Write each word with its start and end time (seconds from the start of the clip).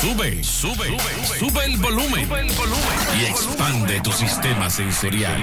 Sube, 0.00 0.44
sube, 0.44 0.96
sube, 1.40 1.64
el 1.64 1.76
volumen. 1.78 2.28
Y 3.18 3.24
expande 3.24 4.00
tu 4.00 4.12
sistema 4.12 4.70
sensorial. 4.70 5.36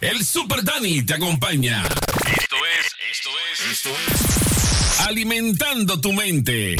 El 0.00 0.24
Super 0.24 0.64
Dani 0.64 1.02
te 1.02 1.14
acompaña. 1.14 1.82
Esto 1.82 2.56
es, 2.78 2.96
esto 3.10 3.30
es, 3.52 3.70
esto 3.72 3.90
es. 3.90 5.00
Alimentando 5.00 6.00
tu 6.00 6.14
mente. 6.14 6.76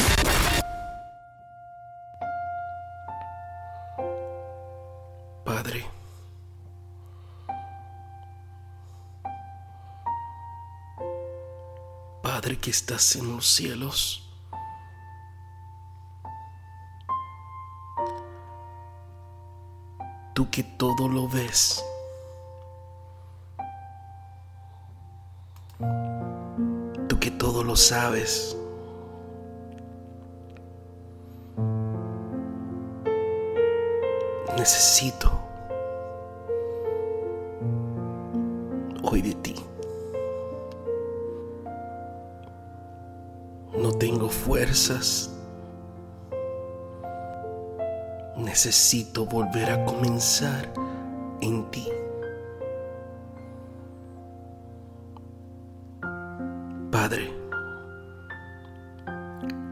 Padre. 5.45 5.85
Padre 12.23 12.57
que 12.57 12.71
estás 12.71 13.15
en 13.15 13.31
los 13.35 13.45
cielos. 13.45 14.24
Tú 20.35 20.49
que 20.51 20.63
todo 20.63 21.07
lo 21.07 21.29
ves. 21.29 21.81
Tú 27.07 27.17
que 27.21 27.31
todo 27.31 27.63
lo 27.63 27.77
sabes. 27.77 28.57
Necesito 34.57 35.31
hoy 39.03 39.21
de 39.21 39.35
ti. 39.35 39.55
No 43.77 43.93
tengo 43.93 44.27
fuerzas. 44.27 45.34
Necesito 48.45 49.25
volver 49.25 49.71
a 49.71 49.83
comenzar 49.85 50.71
en 51.41 51.69
ti. 51.71 51.87
Padre, 56.91 57.33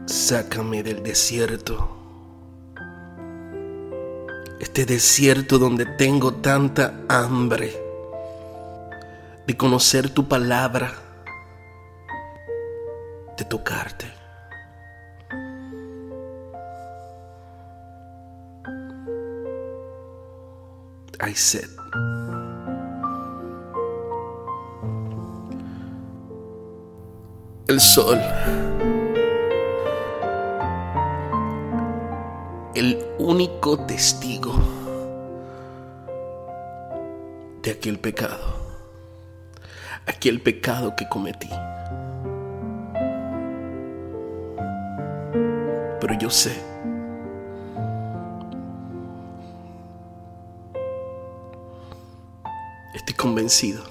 sácame 0.06 0.82
del 0.82 1.04
desierto. 1.04 1.88
Este 4.58 4.84
desierto 4.84 5.60
donde 5.60 5.86
tengo 5.86 6.34
tanta 6.34 6.94
hambre 7.08 7.72
de 9.46 9.56
conocer 9.56 10.10
tu 10.10 10.26
palabra, 10.26 10.94
de 13.38 13.44
tocarte. 13.44 14.23
Hay 21.20 21.34
sed. 21.34 21.68
El 27.68 27.80
sol. 27.80 28.20
El 32.74 33.06
único 33.18 33.78
testigo 33.86 34.52
de 37.62 37.70
aquel 37.70 37.98
pecado. 37.98 38.54
Aquel 40.06 40.40
pecado 40.42 40.94
que 40.96 41.08
cometí. 41.08 41.50
Pero 46.00 46.14
yo 46.18 46.28
sé 46.28 46.73
Estoy 52.94 53.16
convencido 53.16 53.82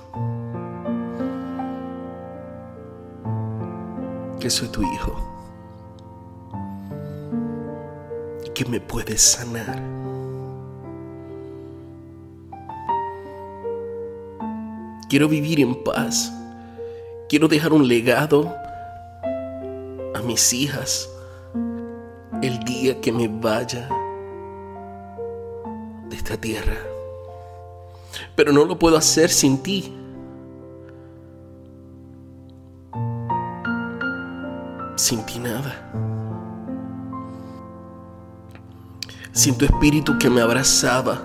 que 4.40 4.50
soy 4.50 4.70
tu 4.70 4.82
hijo 4.82 5.14
y 8.46 8.50
que 8.52 8.64
me 8.64 8.80
puedes 8.80 9.22
sanar. 9.22 9.78
Quiero 15.10 15.28
vivir 15.28 15.60
en 15.60 15.84
paz. 15.84 16.32
Quiero 17.28 17.50
dejar 17.50 17.74
un 17.74 17.86
legado 17.86 18.56
a 20.16 20.22
mis 20.22 20.54
hijas 20.54 21.10
el 22.42 22.58
día 22.60 23.02
que 23.02 23.12
me 23.12 23.28
vaya 23.28 23.90
de 26.10 26.16
esta 26.16 26.38
tierra 26.38 26.93
pero 28.36 28.52
no 28.52 28.66
lo 28.66 28.78
puedo 28.78 28.98
hacer 28.98 29.30
sin 29.30 29.62
ti. 29.62 29.94
Sin 34.96 35.26
ti 35.26 35.40
nada. 35.40 35.92
Sin 39.32 39.58
tu 39.58 39.66
espíritu 39.66 40.18
que 40.18 40.30
me 40.30 40.42
abrazaba. 40.42 41.22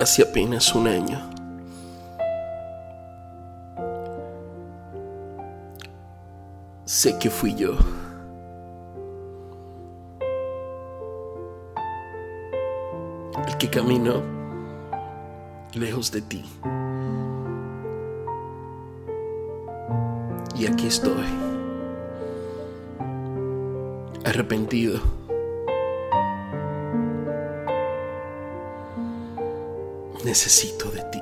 Hace 0.00 0.22
apenas 0.22 0.74
un 0.74 0.88
año. 0.88 1.30
Sé 6.84 7.18
que 7.18 7.30
fui 7.30 7.54
yo. 7.54 7.76
Caminó 13.70 14.22
lejos 15.74 16.10
de 16.10 16.22
ti. 16.22 16.44
Y 20.56 20.66
aquí 20.66 20.88
estoy, 20.88 21.24
arrepentido. 24.24 25.00
Necesito 30.24 30.90
de 30.90 31.02
ti. 31.04 31.20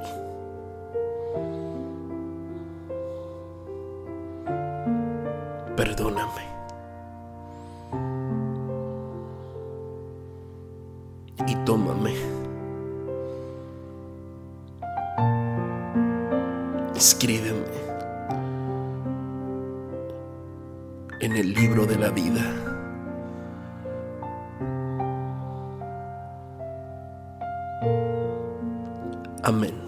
Perdóname. 5.77 6.49
y 11.47 11.55
tómame. 11.65 12.38
Escríbeme 16.99 17.65
en 21.21 21.37
el 21.37 21.55
libro 21.55 21.87
de 21.87 21.97
la 21.97 22.11
vida. 22.11 22.43
Amén. 29.45 29.88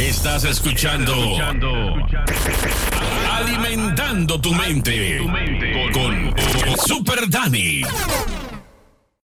Estás 0.00 0.44
escuchando. 0.44 1.14
Alimentando 3.32 4.38
tu 4.38 4.52
mente. 4.52 5.18
con 5.92 6.34
Super 6.86 7.28
Dani. 7.30 7.82